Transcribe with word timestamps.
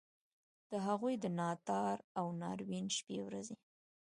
د 0.71 0.73
هغوی 0.87 1.13
د 1.19 1.25
ناتار 1.39 1.97
او 2.19 2.25
ناورین 2.41 2.87
شپې 2.97 3.17
ورځي. 3.25 3.55